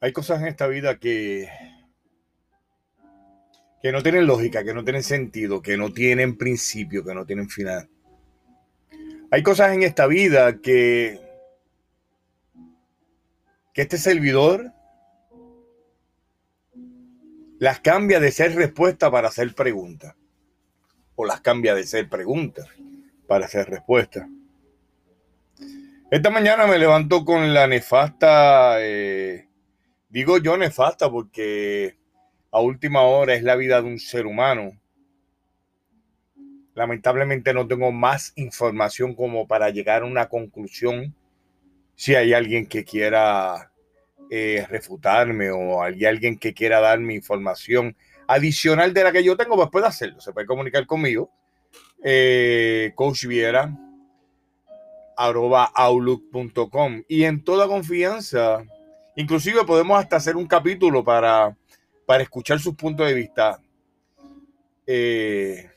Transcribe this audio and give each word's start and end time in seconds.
Hay 0.00 0.12
cosas 0.12 0.40
en 0.40 0.46
esta 0.46 0.68
vida 0.68 0.98
que, 1.00 1.48
que 3.82 3.90
no 3.92 4.02
tienen 4.02 4.26
lógica, 4.26 4.62
que 4.62 4.74
no 4.74 4.84
tienen 4.84 5.02
sentido, 5.02 5.62
que 5.62 5.76
no 5.76 5.92
tienen 5.92 6.36
principio, 6.36 7.04
que 7.04 7.14
no 7.14 7.26
tienen 7.26 7.48
final. 7.48 7.88
Hay 9.30 9.42
cosas 9.42 9.74
en 9.74 9.82
esta 9.82 10.06
vida 10.06 10.60
que, 10.60 11.20
que 13.74 13.82
este 13.82 13.98
servidor 13.98 14.72
las 17.58 17.80
cambia 17.80 18.20
de 18.20 18.30
ser 18.30 18.54
respuesta 18.54 19.10
para 19.10 19.28
hacer 19.28 19.54
pregunta. 19.54 20.14
O 21.16 21.24
las 21.24 21.40
cambia 21.40 21.74
de 21.74 21.84
ser 21.84 22.08
pregunta 22.08 22.66
para 23.26 23.46
hacer 23.46 23.68
respuesta. 23.68 24.28
Esta 26.08 26.30
mañana 26.30 26.68
me 26.68 26.78
levanto 26.78 27.24
con 27.24 27.52
la 27.52 27.66
nefasta 27.66 28.76
eh, 28.78 29.48
Digo 30.08 30.38
yo 30.38 30.56
nefasta 30.56 31.10
porque 31.10 31.96
a 32.52 32.60
última 32.60 33.02
hora 33.02 33.34
es 33.34 33.42
la 33.42 33.56
vida 33.56 33.82
de 33.82 33.88
un 33.88 33.98
ser 33.98 34.24
humano. 34.24 34.80
Lamentablemente 36.74 37.52
no 37.52 37.66
tengo 37.66 37.90
más 37.90 38.32
información 38.36 39.16
como 39.16 39.48
para 39.48 39.70
llegar 39.70 40.02
a 40.02 40.06
una 40.06 40.28
conclusión. 40.28 41.12
Si 41.96 42.14
hay 42.14 42.32
alguien 42.34 42.66
que 42.66 42.84
quiera 42.84 43.72
eh, 44.30 44.64
refutarme 44.70 45.50
o 45.50 45.82
hay 45.82 46.04
alguien 46.04 46.38
que 46.38 46.54
quiera 46.54 46.78
darme 46.80 47.14
información 47.14 47.96
adicional 48.28 48.94
de 48.94 49.02
la 49.02 49.10
que 49.10 49.24
yo 49.24 49.36
tengo, 49.36 49.56
pues 49.56 49.70
puede 49.70 49.86
hacerlo. 49.86 50.20
Se 50.20 50.32
puede 50.32 50.46
comunicar 50.46 50.86
conmigo. 50.86 51.32
Eh, 52.04 52.92
Coach 52.94 53.26
Viera 53.26 53.76
arroba 55.16 55.64
outlook.com 55.74 57.02
y 57.08 57.24
en 57.24 57.42
toda 57.42 57.66
confianza 57.66 58.64
Inclusive 59.16 59.64
podemos 59.64 59.98
hasta 59.98 60.16
hacer 60.16 60.36
un 60.36 60.46
capítulo 60.46 61.02
para, 61.02 61.56
para 62.04 62.22
escuchar 62.22 62.60
sus 62.60 62.74
puntos 62.76 63.06
de 63.08 63.14
vista. 63.14 63.62
Eh, 64.86 65.70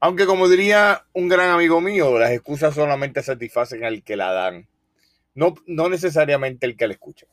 aunque 0.00 0.24
como 0.24 0.48
diría 0.48 1.04
un 1.12 1.28
gran 1.28 1.50
amigo 1.50 1.82
mío, 1.82 2.18
las 2.18 2.30
excusas 2.30 2.74
solamente 2.74 3.22
satisfacen 3.22 3.84
al 3.84 4.02
que 4.02 4.16
la 4.16 4.32
dan, 4.32 4.66
no, 5.34 5.54
no 5.66 5.90
necesariamente 5.90 6.64
el 6.64 6.76
que 6.76 6.86
la 6.86 6.94
escucha. 6.94 7.26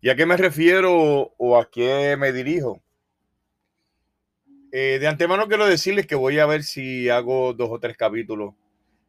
¿Y 0.00 0.08
a 0.08 0.14
qué 0.14 0.24
me 0.24 0.36
refiero 0.36 1.34
o 1.36 1.58
a 1.58 1.68
qué 1.68 2.16
me 2.16 2.32
dirijo? 2.32 2.80
Eh, 4.78 4.98
de 4.98 5.06
antemano 5.06 5.48
quiero 5.48 5.64
decirles 5.64 6.06
que 6.06 6.16
voy 6.16 6.38
a 6.38 6.44
ver 6.44 6.62
si 6.62 7.08
hago 7.08 7.54
dos 7.54 7.70
o 7.72 7.80
tres 7.80 7.96
capítulos 7.96 8.52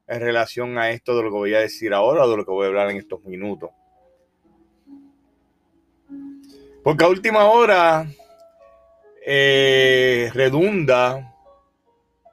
en 0.07 0.21
relación 0.21 0.77
a 0.77 0.91
esto 0.91 1.17
de 1.17 1.23
lo 1.23 1.29
que 1.29 1.35
voy 1.35 1.55
a 1.55 1.59
decir 1.59 1.93
ahora 1.93 2.23
o 2.23 2.29
de 2.29 2.37
lo 2.37 2.45
que 2.45 2.51
voy 2.51 2.63
a 2.63 2.67
hablar 2.69 2.89
en 2.89 2.95
estos 2.95 3.21
minutos. 3.25 3.71
Porque 6.85 7.03
a 7.03 7.09
última 7.09 7.43
hora 7.43 8.07
eh, 9.25 10.31
redunda 10.33 11.35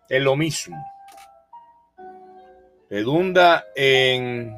en 0.09 0.23
lo 0.23 0.37
mismo. 0.37 0.77
Redunda 2.89 3.65
en 3.75 4.57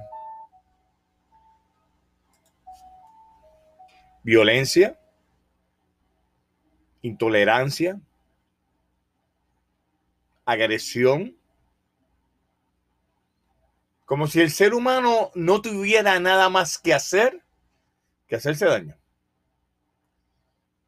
violencia, 4.23 5.01
intolerancia, 7.01 7.99
agresión, 10.47 11.37
como 14.07 14.29
si 14.29 14.41
el 14.41 14.51
ser 14.51 14.73
humano 14.73 15.31
no 15.35 15.61
tuviera 15.61 16.19
nada 16.21 16.49
más 16.49 16.79
que 16.79 16.95
hacer 16.95 17.43
que 18.27 18.37
hacerse 18.37 18.67
daño. 18.67 18.97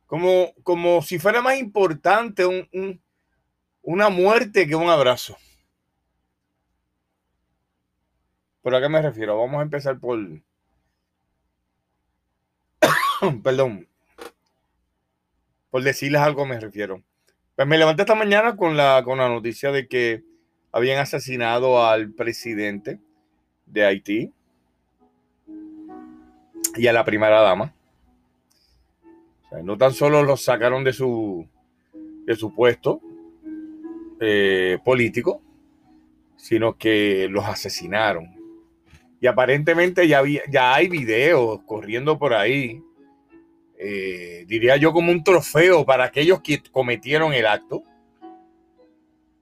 Como, 0.06 0.54
como 0.62 1.02
si 1.02 1.18
fuera 1.18 1.42
más 1.42 1.58
importante 1.58 2.44
una 3.82 4.08
muerte 4.08 4.66
que 4.66 4.74
un 4.74 4.88
abrazo. 4.88 5.36
¿Pero 8.62 8.76
a 8.76 8.80
qué 8.80 8.88
me 8.88 9.02
refiero? 9.02 9.38
Vamos 9.38 9.60
a 9.60 9.62
empezar 9.62 9.98
por... 9.98 10.18
Perdón. 13.42 13.88
Por 15.70 15.82
decirles 15.82 16.20
algo 16.20 16.46
me 16.46 16.58
refiero. 16.58 17.02
Pues 17.58 17.66
me 17.66 17.76
levanté 17.76 18.02
esta 18.02 18.14
mañana 18.14 18.54
con 18.54 18.76
la, 18.76 19.02
con 19.04 19.18
la 19.18 19.28
noticia 19.28 19.72
de 19.72 19.88
que 19.88 20.22
habían 20.70 21.00
asesinado 21.00 21.84
al 21.84 22.12
presidente 22.12 23.00
de 23.66 23.84
Haití 23.84 24.32
y 26.76 26.86
a 26.86 26.92
la 26.92 27.04
primera 27.04 27.40
dama. 27.40 27.74
no 29.64 29.76
tan 29.76 29.92
solo 29.92 30.22
los 30.22 30.44
sacaron 30.44 30.84
de 30.84 30.92
su, 30.92 31.48
de 32.26 32.36
su 32.36 32.54
puesto 32.54 33.00
eh, 34.20 34.78
político, 34.84 35.42
sino 36.36 36.78
que 36.78 37.26
los 37.28 37.44
asesinaron. 37.44 38.36
Y 39.20 39.26
aparentemente 39.26 40.06
ya, 40.06 40.20
había, 40.20 40.42
ya 40.48 40.76
hay 40.76 40.86
videos 40.86 41.60
corriendo 41.66 42.20
por 42.20 42.34
ahí, 42.34 42.80
eh, 43.78 44.44
diría 44.48 44.76
yo 44.76 44.92
como 44.92 45.12
un 45.12 45.22
trofeo 45.22 45.86
para 45.86 46.04
aquellos 46.04 46.42
que 46.42 46.60
cometieron 46.72 47.32
el 47.32 47.46
acto. 47.46 47.84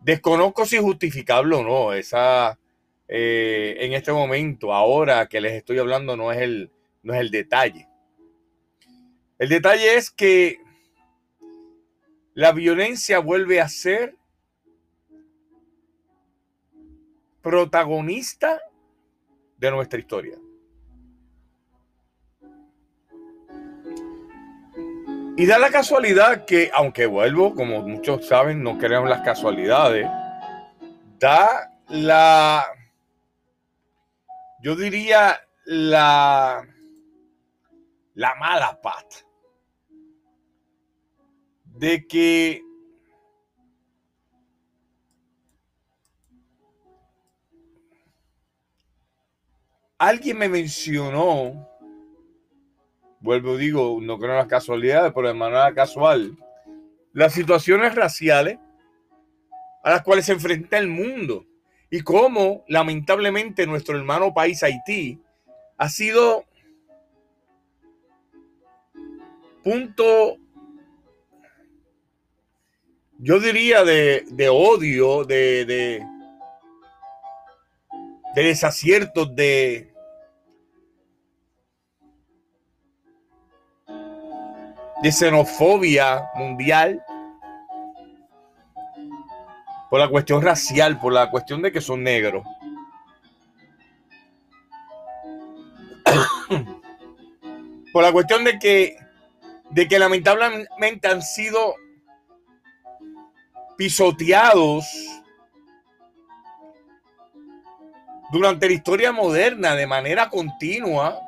Desconozco 0.01 0.67
si 0.67 0.77
es 0.77 0.83
justificable 0.83 1.57
o 1.57 1.63
no 1.63 1.93
esa, 1.95 2.59
eh, 3.09 3.77
en 3.81 3.95
este 3.95 4.13
momento, 4.13 4.75
ahora 4.75 5.27
que 5.27 5.41
les 5.41 5.55
estoy 5.55 5.79
hablando, 5.79 6.17
no 6.17 6.31
es, 6.31 6.39
el, 6.43 6.71
no 7.03 7.15
es 7.15 7.21
el 7.21 7.31
detalle. 7.31 7.89
El 9.39 9.49
detalle 9.49 9.97
es 9.97 10.11
que 10.11 10.59
la 12.35 12.53
violencia 12.53 13.19
vuelve 13.19 13.61
a 13.61 13.69
ser 13.69 14.15
protagonista 17.41 18.61
de 19.57 19.71
nuestra 19.71 19.99
historia. 19.99 20.39
Y 25.39 25.45
da 25.45 25.59
la 25.59 25.71
casualidad 25.71 26.47
que, 26.47 26.71
aunque 26.75 27.05
vuelvo, 27.05 27.55
como 27.55 27.83
muchos 27.83 28.27
saben, 28.27 28.63
no 28.63 28.79
queremos 28.79 29.09
las 29.09 29.21
casualidades, 29.21 30.09
da 31.19 31.73
la 31.89 32.65
yo 34.67 34.75
diría 34.75 35.39
la, 35.65 36.67
la 38.15 38.35
mala 38.35 38.81
pata 38.81 39.17
de 41.67 42.07
que 42.09 42.63
alguien 49.99 50.39
me 50.39 50.49
mencionó, 50.49 51.76
vuelvo 53.27 53.57
digo, 53.57 53.99
no 54.01 54.19
creo 54.19 54.31
en 54.31 54.39
las 54.39 54.47
casualidades, 54.47 55.13
pero 55.13 55.27
de 55.29 55.35
manera 55.35 55.75
casual, 55.75 56.39
las 57.13 57.35
situaciones 57.35 57.95
raciales 57.95 58.59
a 59.83 59.91
las 59.91 60.03
cuales 60.03 60.27
se 60.27 60.33
enfrenta 60.33 60.79
el 60.79 60.87
mundo 60.87 61.45
y 61.91 62.03
cómo 62.03 62.65
lamentablemente 62.69 63.67
nuestro 63.67 63.99
hermano 63.99 64.33
país 64.33 64.63
Haití 64.63 65.21
ha 65.77 65.89
sido 65.89 66.45
punto, 69.65 70.37
yo 73.19 73.41
diría, 73.41 73.83
de, 73.83 74.49
odio, 74.49 75.25
de, 75.25 75.65
de, 75.65 76.07
de 78.37 78.43
desaciertos, 78.43 79.35
de, 79.35 79.96
de 85.03 85.13
xenofobia 85.13 86.31
mundial 86.35 87.03
por 89.91 90.01
la 90.01 90.09
cuestión 90.09 90.43
racial, 90.43 90.99
por 90.99 91.13
la 91.13 91.31
cuestión 91.31 91.63
de 91.63 91.71
que 91.73 91.81
son 91.81 92.03
negros. 92.03 92.45
por 97.93 98.03
la 98.03 98.13
cuestión 98.13 98.45
de 98.45 98.59
que, 98.59 98.97
de 99.71 99.89
que 99.89 99.99
lamentablemente 99.99 101.09
han 101.09 101.23
sido 101.23 101.75
pisoteados 103.77 104.87
durante 108.33 108.67
la 108.67 108.73
historia 108.73 109.13
moderna 109.13 109.75
de 109.75 109.87
manera 109.87 110.29
continua, 110.29 111.21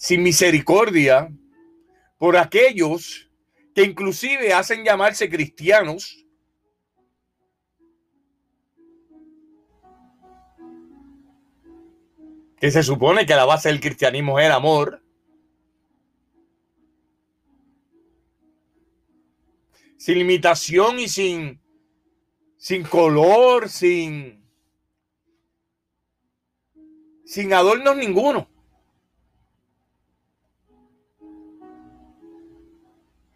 sin 0.00 0.22
misericordia, 0.22 1.30
por 2.16 2.38
aquellos 2.38 3.30
que 3.74 3.82
inclusive 3.82 4.54
hacen 4.54 4.82
llamarse 4.82 5.28
cristianos, 5.28 6.24
que 12.58 12.70
se 12.70 12.82
supone 12.82 13.26
que 13.26 13.34
la 13.34 13.44
base 13.44 13.68
del 13.68 13.78
cristianismo 13.78 14.38
es 14.38 14.46
el 14.46 14.52
amor, 14.52 15.04
sin 19.98 20.16
limitación 20.16 20.98
y 20.98 21.08
sin, 21.08 21.60
sin 22.56 22.84
color, 22.84 23.68
sin, 23.68 24.48
sin 27.26 27.52
adornos 27.52 27.98
ninguno. 27.98 28.49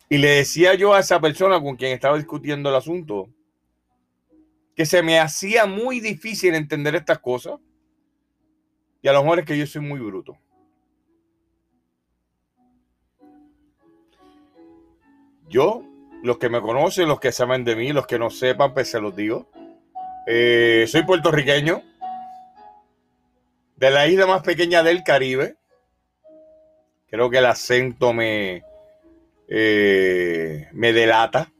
Y 0.08 0.18
le 0.18 0.28
decía 0.28 0.74
yo 0.74 0.94
a 0.94 1.00
esa 1.00 1.20
persona 1.20 1.60
con 1.60 1.76
quien 1.76 1.92
estaba 1.92 2.16
discutiendo 2.16 2.68
el 2.68 2.76
asunto 2.76 3.28
que 4.74 4.86
se 4.86 5.02
me 5.02 5.20
hacía 5.20 5.66
muy 5.66 6.00
difícil 6.00 6.54
entender 6.54 6.94
estas 6.94 7.20
cosas. 7.20 7.60
Y 9.02 9.08
a 9.08 9.12
lo 9.12 9.22
mejor 9.22 9.40
es 9.40 9.44
que 9.44 9.56
yo 9.56 9.66
soy 9.66 9.82
muy 9.82 10.00
bruto. 10.00 10.36
Yo, 15.48 15.84
los 16.22 16.38
que 16.38 16.48
me 16.48 16.60
conocen, 16.60 17.08
los 17.08 17.20
que 17.20 17.30
saben 17.30 17.64
de 17.64 17.76
mí, 17.76 17.92
los 17.92 18.06
que 18.06 18.18
no 18.18 18.30
sepan, 18.30 18.74
pues 18.74 18.90
se 18.90 19.00
los 19.00 19.14
digo. 19.14 19.48
Eh, 20.26 20.86
soy 20.88 21.04
puertorriqueño, 21.04 21.82
de 23.76 23.90
la 23.90 24.06
isla 24.08 24.26
más 24.26 24.42
pequeña 24.42 24.82
del 24.82 25.04
Caribe. 25.04 25.56
Creo 27.08 27.30
que 27.30 27.38
el 27.38 27.46
acento 27.46 28.12
me, 28.12 28.64
eh, 29.48 30.68
me 30.72 30.92
delata. 30.92 31.52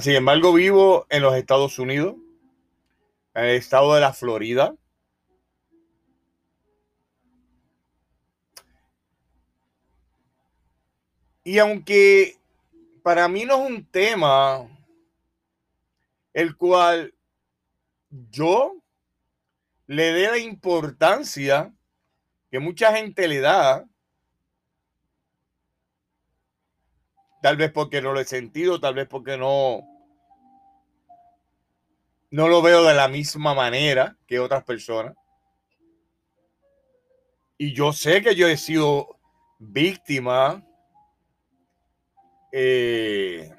sin 0.00 0.14
embargo, 0.14 0.52
vivo 0.52 1.06
en 1.08 1.22
los 1.22 1.34
Estados 1.36 1.78
Unidos, 1.78 2.16
en 3.34 3.44
el 3.44 3.56
estado 3.56 3.94
de 3.94 4.00
la 4.00 4.12
Florida. 4.12 4.74
Y 11.44 11.58
aunque 11.58 12.38
para 13.02 13.28
mí 13.28 13.44
no 13.44 13.62
es 13.62 13.70
un 13.70 13.84
tema 13.84 14.66
el 16.32 16.56
cual 16.56 17.14
yo 18.10 18.74
le 19.86 20.12
dé 20.12 20.30
la 20.30 20.38
importancia 20.38 21.72
que 22.50 22.58
mucha 22.58 22.96
gente 22.96 23.28
le 23.28 23.40
da, 23.40 23.86
Tal 27.44 27.58
vez 27.58 27.70
porque 27.70 28.00
no 28.00 28.14
lo 28.14 28.20
he 28.20 28.24
sentido, 28.24 28.80
tal 28.80 28.94
vez 28.94 29.06
porque 29.06 29.36
no, 29.36 29.86
no 32.30 32.48
lo 32.48 32.62
veo 32.62 32.82
de 32.84 32.94
la 32.94 33.06
misma 33.06 33.52
manera 33.52 34.16
que 34.26 34.38
otras 34.38 34.64
personas. 34.64 35.14
Y 37.58 37.74
yo 37.74 37.92
sé 37.92 38.22
que 38.22 38.34
yo 38.34 38.48
he 38.48 38.56
sido 38.56 39.18
víctima 39.58 40.66
eh, 42.50 43.52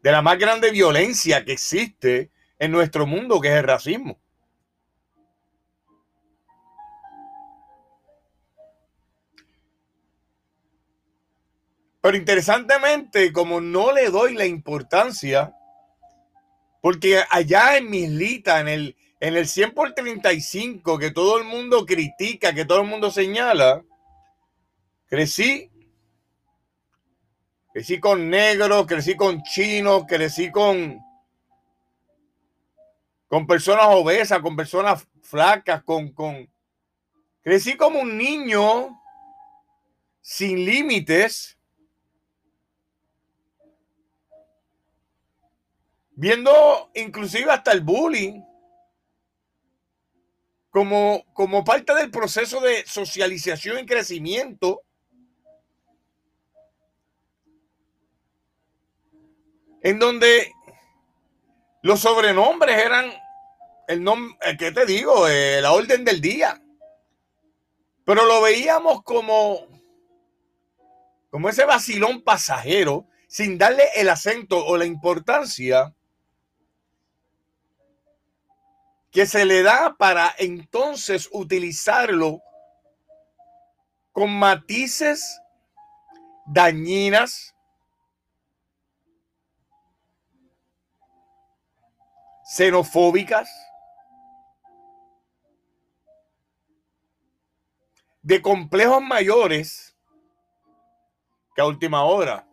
de 0.00 0.12
la 0.12 0.22
más 0.22 0.38
grande 0.38 0.70
violencia 0.70 1.44
que 1.44 1.54
existe 1.54 2.30
en 2.60 2.70
nuestro 2.70 3.04
mundo, 3.04 3.40
que 3.40 3.48
es 3.48 3.54
el 3.54 3.64
racismo. 3.64 4.20
Pero 12.06 12.18
interesantemente, 12.18 13.32
como 13.32 13.60
no 13.60 13.90
le 13.90 14.10
doy 14.10 14.34
la 14.34 14.46
importancia, 14.46 15.52
porque 16.80 17.20
allá 17.28 17.78
en 17.78 17.90
Mislita, 17.90 18.60
en 18.60 18.68
el, 18.68 18.96
en 19.18 19.36
el 19.36 19.48
100 19.48 19.74
por 19.74 19.92
35, 19.92 21.00
que 21.00 21.10
todo 21.10 21.36
el 21.36 21.42
mundo 21.42 21.84
critica, 21.84 22.54
que 22.54 22.64
todo 22.64 22.82
el 22.82 22.86
mundo 22.86 23.10
señala, 23.10 23.82
crecí. 25.08 25.68
Crecí 27.72 27.98
con 27.98 28.30
negros, 28.30 28.86
crecí 28.86 29.16
con 29.16 29.42
chinos, 29.42 30.04
crecí 30.06 30.52
con, 30.52 31.00
con 33.26 33.48
personas 33.48 33.86
obesas, 33.88 34.38
con 34.38 34.54
personas 34.54 35.08
flacas, 35.22 35.82
con, 35.82 36.12
con... 36.12 36.48
Crecí 37.42 37.76
como 37.76 37.98
un 37.98 38.16
niño 38.16 38.96
sin 40.20 40.64
límites 40.64 41.55
viendo 46.16 46.90
inclusive 46.94 47.50
hasta 47.52 47.72
el 47.72 47.82
bullying 47.82 48.42
como, 50.70 51.24
como 51.32 51.62
parte 51.62 51.94
del 51.94 52.10
proceso 52.10 52.60
de 52.60 52.84
socialización 52.86 53.78
y 53.78 53.86
crecimiento. 53.86 54.82
En 59.82 59.98
donde 59.98 60.52
los 61.82 62.00
sobrenombres 62.00 62.76
eran 62.76 63.12
el 63.86 64.02
nombre, 64.02 64.36
eh, 64.42 64.56
¿qué 64.58 64.72
te 64.72 64.84
digo? 64.84 65.28
Eh, 65.28 65.60
la 65.62 65.72
orden 65.72 66.04
del 66.04 66.20
día. 66.20 66.60
Pero 68.04 68.24
lo 68.24 68.42
veíamos 68.42 69.02
como, 69.02 69.66
como 71.30 71.48
ese 71.48 71.64
vacilón 71.64 72.22
pasajero, 72.22 73.06
sin 73.28 73.58
darle 73.58 73.84
el 73.94 74.08
acento 74.08 74.64
o 74.64 74.76
la 74.76 74.86
importancia 74.86 75.95
que 79.16 79.24
se 79.24 79.46
le 79.46 79.62
da 79.62 79.96
para 79.96 80.34
entonces 80.36 81.26
utilizarlo 81.32 82.42
con 84.12 84.30
matices 84.30 85.40
dañinas, 86.44 87.54
xenofóbicas, 92.44 93.48
de 98.20 98.42
complejos 98.42 99.00
mayores 99.00 99.96
que 101.54 101.62
a 101.62 101.66
última 101.66 102.04
hora. 102.04 102.46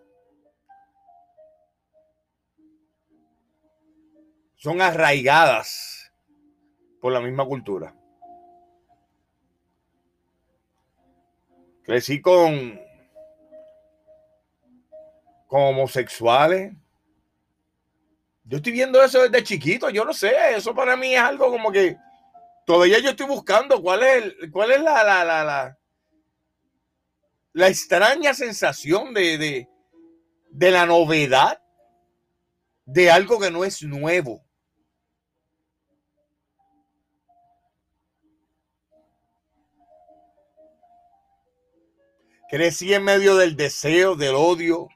Son 4.55 4.81
arraigadas 4.81 6.02
por 7.03 7.11
la 7.11 7.19
misma 7.19 7.45
cultura. 7.45 7.93
Crecí 11.83 12.21
con, 12.21 12.79
con 15.47 15.61
homosexuales. 15.63 16.71
Yo 18.45 18.55
estoy 18.55 18.71
viendo 18.71 19.03
eso 19.03 19.21
desde 19.21 19.43
chiquito, 19.43 19.89
yo 19.89 20.05
no 20.05 20.13
sé, 20.13 20.33
eso 20.55 20.73
para 20.73 20.95
mí 20.95 21.13
es 21.13 21.19
algo 21.19 21.49
como 21.49 21.73
que 21.73 21.97
todavía 22.65 22.99
yo 22.99 23.09
estoy 23.09 23.27
buscando 23.27 23.81
cuál 23.81 24.03
es, 24.03 24.33
cuál 24.49 24.71
es 24.71 24.81
la, 24.81 25.03
la, 25.03 25.25
la, 25.25 25.43
la, 25.43 25.77
la 27.51 27.67
extraña 27.67 28.33
sensación 28.33 29.13
de, 29.13 29.37
de, 29.37 29.69
de 30.51 30.71
la 30.71 30.85
novedad 30.85 31.61
de 32.85 33.11
algo 33.11 33.41
que 33.41 33.51
no 33.51 33.65
es 33.65 33.83
nuevo. 33.83 34.42
Crecí 42.53 42.93
en 42.93 43.03
medio 43.03 43.35
del 43.35 43.55
deseo, 43.55 44.15
del 44.15 44.35
odio. 44.35 44.87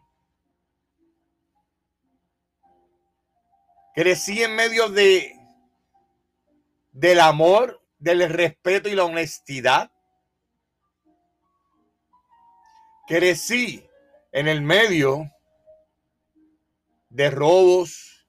Crecí 3.95 4.43
en 4.43 4.55
medio 4.55 4.89
de 4.89 5.33
del 6.91 7.19
amor, 7.19 7.83
del 7.97 8.29
respeto 8.29 8.89
y 8.89 8.93
la 8.93 9.05
honestidad. 9.05 9.91
Crecí 13.07 13.83
en 14.31 14.47
el 14.47 14.61
medio 14.61 15.25
de 17.09 17.31
robos, 17.31 18.27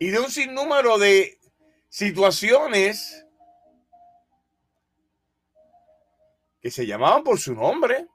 y 0.00 0.10
de 0.10 0.18
un 0.18 0.30
sinnúmero 0.32 0.98
de 0.98 1.39
situaciones 1.90 3.26
que 6.62 6.70
se 6.70 6.86
llamaban 6.86 7.22
por 7.22 7.38
su 7.38 7.54
nombre. 7.54 8.06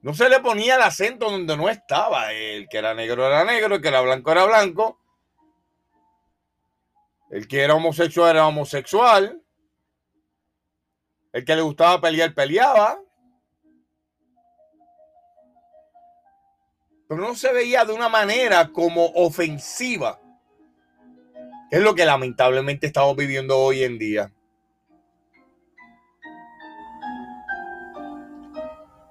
No 0.00 0.14
se 0.14 0.28
le 0.28 0.40
ponía 0.40 0.76
el 0.76 0.82
acento 0.82 1.30
donde 1.30 1.56
no 1.56 1.68
estaba. 1.68 2.32
El 2.32 2.68
que 2.68 2.78
era 2.78 2.94
negro 2.94 3.26
era 3.26 3.44
negro, 3.44 3.74
el 3.74 3.82
que 3.82 3.88
era 3.88 4.00
blanco 4.00 4.32
era 4.32 4.44
blanco. 4.44 5.00
El 7.30 7.48
que 7.48 7.62
era 7.62 7.74
homosexual 7.74 8.30
era 8.30 8.46
homosexual. 8.46 9.42
El 11.32 11.44
que 11.44 11.56
le 11.56 11.62
gustaba 11.62 12.00
pelear, 12.00 12.34
peleaba. 12.34 13.00
Pero 17.08 17.20
no 17.20 17.34
se 17.34 17.52
veía 17.52 17.84
de 17.84 17.94
una 17.94 18.08
manera 18.08 18.70
como 18.70 19.06
ofensiva. 19.14 20.20
Es 21.74 21.80
lo 21.80 21.96
que 21.96 22.04
lamentablemente 22.04 22.86
estamos 22.86 23.16
viviendo 23.16 23.58
hoy 23.58 23.82
en 23.82 23.98
día. 23.98 24.32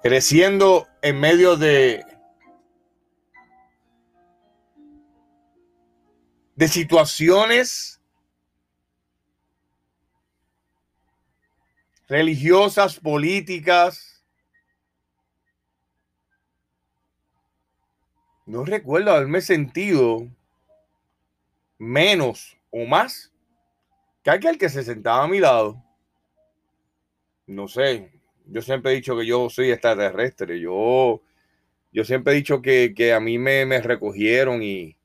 Creciendo 0.02 0.88
en 1.02 1.20
medio 1.20 1.58
de 1.58 2.02
de 6.56 6.68
situaciones 6.68 8.00
religiosas, 12.08 12.98
políticas. 12.98 14.24
No 18.46 18.64
recuerdo 18.64 19.10
haberme 19.10 19.42
sentido 19.42 20.30
menos 21.78 22.56
o 22.70 22.84
más 22.86 23.32
que 24.22 24.30
aquel 24.30 24.58
que 24.58 24.68
se 24.68 24.82
sentaba 24.82 25.24
a 25.24 25.28
mi 25.28 25.38
lado. 25.38 25.82
No 27.46 27.68
sé, 27.68 28.10
yo 28.46 28.62
siempre 28.62 28.92
he 28.92 28.96
dicho 28.96 29.16
que 29.16 29.26
yo 29.26 29.50
soy 29.50 29.70
extraterrestre. 29.70 30.58
Yo, 30.60 31.22
yo 31.92 32.04
siempre 32.04 32.32
he 32.32 32.36
dicho 32.36 32.62
que, 32.62 33.12
a 33.14 33.20
mí 33.20 33.38
me, 33.38 33.66
me 33.66 33.80
recogieron 33.80 34.62
y, 34.62 34.96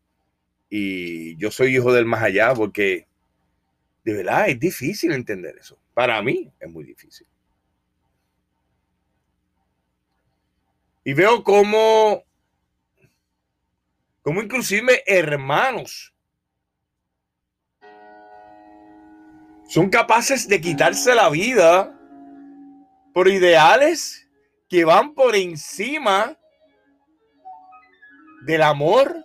y 0.69 1.35
yo 1.37 1.51
soy 1.51 1.75
hijo 1.75 1.91
del 1.91 2.05
más 2.05 2.23
allá 2.23 2.53
porque 2.53 3.07
de 4.03 4.13
verdad 4.13 4.49
es 4.49 4.59
difícil 4.59 5.11
entender 5.11 5.57
eso. 5.57 5.77
Para 5.93 6.21
mí 6.21 6.51
es 6.59 6.69
muy 6.69 6.85
difícil. 6.85 7.27
Y 11.03 11.13
veo 11.13 11.43
como, 11.43 12.23
como 14.21 14.41
inclusive 14.41 15.03
hermanos 15.05 16.13
son 19.69 19.91
capaces 19.91 20.47
de 20.47 20.59
quitarse 20.59 21.13
la 21.13 21.29
vida 21.29 21.95
por 23.13 23.27
ideales 23.27 24.27
que 24.67 24.83
van 24.83 25.13
por 25.13 25.35
encima 25.35 26.35
del 28.41 28.63
amor, 28.63 29.23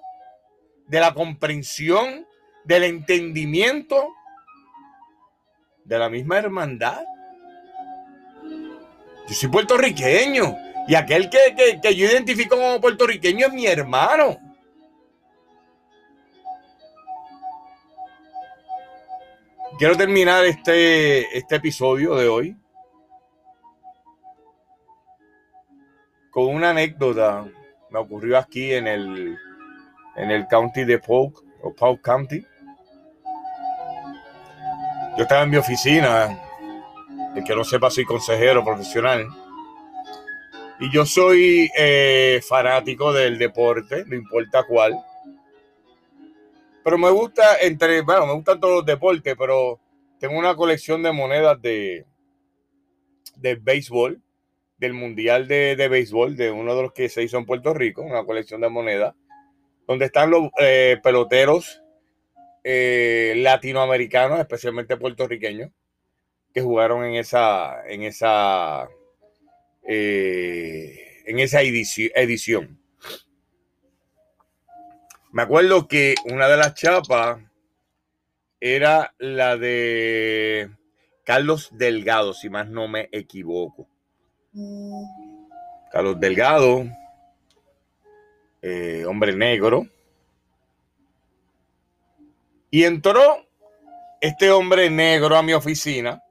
de 0.87 1.01
la 1.01 1.15
comprensión, 1.15 2.27
del 2.65 2.85
entendimiento 2.85 4.07
de 5.85 5.99
la 5.99 6.11
misma 6.11 6.39
hermandad. 6.39 7.03
Yo 9.27 9.35
soy 9.35 9.49
puertorriqueño 9.49 10.57
y 10.87 10.95
aquel 10.95 11.31
que, 11.31 11.79
que, 11.83 11.95
yo 11.95 12.07
identifico 12.07 12.57
como 12.57 12.83
puertorriqueño 12.83 13.47
es 13.47 13.53
mi 13.55 13.67
hermano. 13.67 14.39
Quiero 19.77 19.97
terminar 19.97 20.45
este, 20.45 21.37
este 21.37 21.57
episodio 21.57 22.15
de 22.15 22.29
hoy 22.29 22.57
con 26.31 26.47
una 26.47 26.71
anécdota. 26.71 27.45
Me 27.91 27.99
ocurrió 27.99 28.39
aquí 28.39 28.73
en 28.73 28.87
el, 28.87 29.37
en 30.15 30.31
el 30.31 30.47
county 30.47 30.85
de 30.85 31.01
Polk, 31.01 31.43
o 31.63 31.75
Polk 31.75 32.03
County. 32.03 32.47
Yo 35.17 35.23
estaba 35.23 35.43
en 35.43 35.51
mi 35.51 35.57
oficina, 35.57 36.41
el 37.35 37.43
que 37.43 37.57
no 37.57 37.65
sepa, 37.65 37.91
soy 37.91 38.05
consejero 38.05 38.65
profesional. 38.65 39.27
Y 40.79 40.89
yo 40.93 41.05
soy 41.05 41.69
eh, 41.77 42.41
fanático 42.49 43.13
del 43.13 43.39
deporte, 43.39 44.05
no 44.07 44.15
importa 44.15 44.63
cuál. 44.69 44.97
Pero 46.85 46.99
me 46.99 47.11
gusta, 47.11 47.57
entre, 47.63 48.03
bueno, 48.03 48.27
me 48.27 48.35
gustan 48.35 48.61
todos 48.61 48.75
los 48.75 48.87
deportes, 48.87 49.35
pero 49.39 49.81
tengo 50.21 50.39
una 50.39 50.55
colección 50.55 51.03
de 51.03 51.13
monedas 51.13 51.61
de, 51.63 52.05
de 53.37 53.55
béisbol, 53.57 54.21
del 54.77 54.93
Mundial 54.93 55.49
de, 55.49 55.77
de 55.77 55.89
Béisbol, 55.89 56.37
de 56.37 56.51
uno 56.51 56.77
de 56.77 56.83
los 56.83 56.93
que 56.93 57.09
se 57.09 57.23
hizo 57.23 57.39
en 57.39 57.47
Puerto 57.47 57.73
Rico, 57.73 58.03
una 58.03 58.25
colección 58.25 58.61
de 58.61 58.69
monedas, 58.69 59.15
donde 59.87 60.07
están 60.07 60.31
los 60.31 60.51
eh, 60.61 60.99
peloteros 61.03 61.83
eh, 62.63 63.35
latinoamericanos, 63.37 64.39
especialmente 64.39 64.97
puertorriqueños, 64.97 65.71
que 66.53 66.61
jugaron 66.61 67.05
en 67.05 67.15
esa, 67.15 67.87
en 67.87 68.03
esa, 68.03 68.89
eh, 69.83 71.23
en 71.27 71.39
esa 71.39 71.63
edición. 71.63 72.79
Me 75.35 75.43
acuerdo 75.43 75.89
que 75.89 76.15
una 76.27 76.47
de 76.47 76.57
las 76.57 76.75
chapas 76.75 77.41
era 78.61 79.13
la 79.19 79.57
de 79.57 80.71
Carlos 81.25 81.71
Delgado, 81.73 82.33
si 82.33 82.49
más 82.49 82.69
no 82.69 82.87
me 82.87 83.09
equivoco. 83.11 83.89
Carlos 85.91 86.21
Delgado, 86.21 86.87
eh, 88.63 89.05
hombre 89.09 89.35
negro, 89.35 89.89
y 92.71 92.85
entró 92.85 93.45
este 94.21 94.53
hombre 94.53 94.89
negro 94.89 95.37
a 95.37 95.43
mi 95.43 95.53
oficina. 95.53 96.23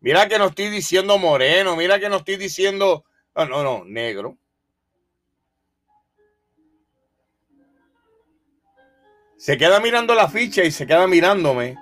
Mira 0.00 0.26
que 0.26 0.40
no 0.40 0.46
estoy 0.46 0.70
diciendo 0.70 1.18
moreno, 1.18 1.76
mira 1.76 2.00
que 2.00 2.08
no 2.08 2.16
estoy 2.16 2.36
diciendo, 2.36 3.04
no, 3.36 3.46
no, 3.46 3.62
no, 3.62 3.84
negro. 3.84 4.38
Se 9.42 9.58
queda 9.58 9.80
mirando 9.80 10.14
la 10.14 10.28
ficha 10.28 10.62
y 10.62 10.70
se 10.70 10.86
queda 10.86 11.08
mirándome 11.08 11.76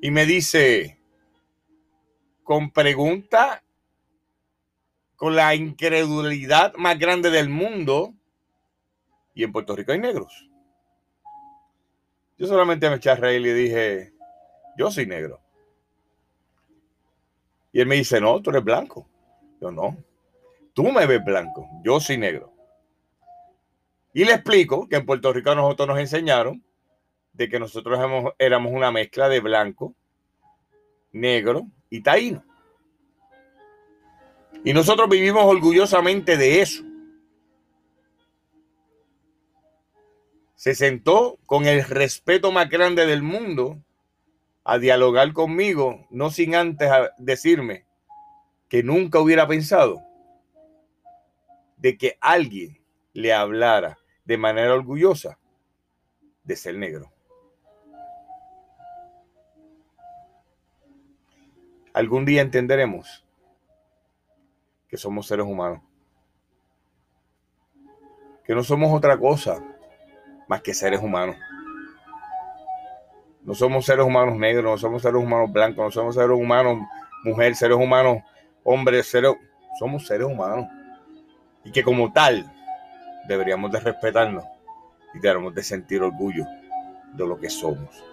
y 0.00 0.10
me 0.10 0.24
dice, 0.24 0.98
con 2.42 2.70
pregunta, 2.70 3.62
con 5.16 5.36
la 5.36 5.54
incredulidad 5.54 6.72
más 6.76 6.98
grande 6.98 7.28
del 7.28 7.50
mundo, 7.50 8.14
y 9.34 9.44
en 9.44 9.52
Puerto 9.52 9.76
Rico 9.76 9.92
hay 9.92 9.98
negros. 9.98 10.48
Yo 12.38 12.46
solamente 12.46 12.88
me 12.88 12.96
eché 12.96 13.10
a 13.10 13.16
reír 13.16 13.46
y 13.46 13.52
dije, 13.52 14.14
yo 14.78 14.90
soy 14.90 15.04
negro. 15.04 15.38
Y 17.72 17.82
él 17.82 17.88
me 17.88 17.96
dice, 17.96 18.22
no, 18.22 18.40
tú 18.40 18.48
eres 18.48 18.64
blanco. 18.64 19.06
Yo 19.60 19.70
no. 19.70 19.98
Tú 20.72 20.84
me 20.84 21.04
ves 21.04 21.22
blanco, 21.22 21.68
yo 21.84 22.00
soy 22.00 22.16
negro. 22.16 22.54
Y 24.14 24.24
le 24.24 24.32
explico 24.32 24.88
que 24.88 24.96
en 24.96 25.04
Puerto 25.04 25.30
Rico 25.30 25.54
nosotros 25.54 25.88
nos 25.88 25.98
enseñaron 25.98 26.64
de 27.32 27.48
que 27.48 27.58
nosotros 27.58 27.98
éramos 28.38 28.72
una 28.72 28.90
mezcla 28.90 29.28
de 29.28 29.40
blanco, 29.40 29.94
negro 31.12 31.66
y 31.90 32.02
taíno. 32.02 32.44
Y 34.64 34.72
nosotros 34.72 35.08
vivimos 35.08 35.44
orgullosamente 35.44 36.36
de 36.36 36.62
eso. 36.62 36.84
se 40.62 40.76
sentó 40.76 41.40
con 41.44 41.66
el 41.66 41.82
respeto 41.82 42.52
más 42.52 42.70
grande 42.70 43.04
del 43.04 43.20
mundo 43.20 43.82
a 44.62 44.78
dialogar 44.78 45.32
conmigo, 45.32 46.06
no 46.08 46.30
sin 46.30 46.54
antes 46.54 46.88
decirme 47.18 47.84
que 48.68 48.84
nunca 48.84 49.18
hubiera 49.18 49.48
pensado 49.48 50.00
de 51.78 51.98
que 51.98 52.16
alguien 52.20 52.80
le 53.12 53.32
hablara 53.32 53.98
de 54.24 54.38
manera 54.38 54.72
orgullosa 54.72 55.36
de 56.44 56.54
ser 56.54 56.76
negro. 56.76 57.11
Algún 61.94 62.24
día 62.24 62.40
entenderemos 62.40 63.22
que 64.88 64.96
somos 64.96 65.26
seres 65.26 65.44
humanos, 65.44 65.82
que 68.44 68.54
no 68.54 68.62
somos 68.62 68.92
otra 68.92 69.18
cosa 69.18 69.62
más 70.48 70.62
que 70.62 70.72
seres 70.72 71.00
humanos. 71.02 71.36
No 73.42 73.54
somos 73.54 73.84
seres 73.84 74.06
humanos 74.06 74.38
negros, 74.38 74.64
no 74.64 74.78
somos 74.78 75.02
seres 75.02 75.22
humanos 75.22 75.52
blancos, 75.52 75.84
no 75.84 75.90
somos 75.90 76.14
seres 76.14 76.36
humanos 76.36 76.78
mujeres, 77.24 77.58
seres 77.58 77.76
humanos 77.76 78.22
hombres, 78.64 79.06
seres, 79.10 79.34
somos 79.78 80.06
seres 80.06 80.26
humanos. 80.26 80.66
Y 81.64 81.72
que 81.72 81.82
como 81.82 82.12
tal 82.12 82.50
deberíamos 83.28 83.70
de 83.70 83.80
respetarnos 83.80 84.44
y 85.14 85.18
deberíamos 85.18 85.54
de 85.54 85.62
sentir 85.62 86.02
orgullo 86.02 86.46
de 87.12 87.26
lo 87.26 87.38
que 87.38 87.50
somos. 87.50 88.11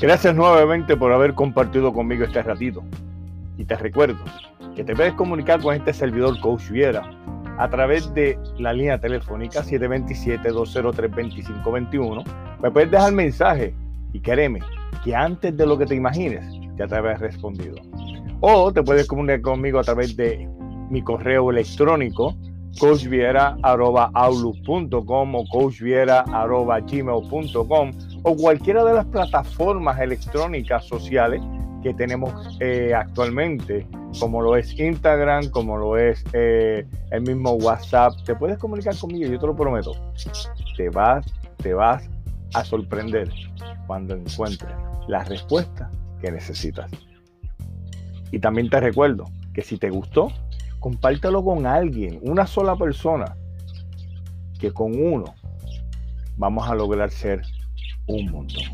Gracias 0.00 0.32
nuevamente 0.32 0.96
por 0.96 1.12
haber 1.12 1.34
compartido 1.34 1.92
conmigo 1.92 2.24
este 2.24 2.40
ratito. 2.40 2.84
Y 3.56 3.64
te 3.64 3.74
recuerdo 3.74 4.20
que 4.76 4.84
te 4.84 4.94
puedes 4.94 5.14
comunicar 5.14 5.60
con 5.60 5.74
este 5.74 5.92
servidor 5.92 6.38
Coach 6.40 6.70
Viera 6.70 7.02
a 7.58 7.68
través 7.68 8.14
de 8.14 8.38
la 8.58 8.72
línea 8.72 9.00
telefónica 9.00 9.64
727-203-2521. 9.64 12.24
Me 12.62 12.70
puedes 12.70 12.92
dejar 12.92 13.12
mensaje 13.12 13.74
y 14.12 14.20
créeme 14.20 14.60
que 15.02 15.16
antes 15.16 15.56
de 15.56 15.66
lo 15.66 15.76
que 15.76 15.86
te 15.86 15.96
imagines 15.96 16.44
ya 16.76 16.86
te 16.86 16.94
habrás 16.94 17.18
respondido. 17.18 17.74
O 18.38 18.72
te 18.72 18.84
puedes 18.84 19.08
comunicar 19.08 19.40
conmigo 19.40 19.80
a 19.80 19.82
través 19.82 20.16
de 20.16 20.48
mi 20.90 21.02
correo 21.02 21.50
electrónico 21.50 22.36
coachviera.outlook.com 22.78 25.34
o 25.34 25.44
coachviera.gmail.com 25.48 27.90
o 28.22 28.36
cualquiera 28.36 28.84
de 28.84 28.94
las 28.94 29.06
plataformas 29.06 29.98
electrónicas 30.00 30.84
sociales 30.86 31.42
que 31.82 31.94
tenemos 31.94 32.32
eh, 32.60 32.92
actualmente, 32.94 33.86
como 34.18 34.42
lo 34.42 34.56
es 34.56 34.78
Instagram, 34.78 35.48
como 35.50 35.76
lo 35.76 35.96
es 35.96 36.24
eh, 36.32 36.86
el 37.10 37.22
mismo 37.22 37.52
WhatsApp. 37.52 38.14
Te 38.24 38.34
puedes 38.34 38.58
comunicar 38.58 38.96
conmigo, 38.96 39.30
yo 39.30 39.38
te 39.38 39.46
lo 39.46 39.54
prometo. 39.54 39.92
Te 40.76 40.88
vas, 40.88 41.24
te 41.58 41.74
vas 41.74 42.08
a 42.54 42.64
sorprender 42.64 43.30
cuando 43.86 44.14
encuentres 44.14 44.72
la 45.06 45.24
respuesta 45.24 45.90
que 46.20 46.30
necesitas. 46.30 46.90
Y 48.30 48.40
también 48.40 48.68
te 48.68 48.80
recuerdo 48.80 49.24
que 49.54 49.62
si 49.62 49.78
te 49.78 49.90
gustó, 49.90 50.28
compártelo 50.80 51.44
con 51.44 51.66
alguien, 51.66 52.18
una 52.22 52.46
sola 52.46 52.76
persona, 52.76 53.36
que 54.58 54.72
con 54.72 55.00
uno 55.00 55.34
vamos 56.36 56.68
a 56.68 56.74
lograr 56.74 57.10
ser 57.10 57.42
un 58.08 58.30
montón. 58.30 58.64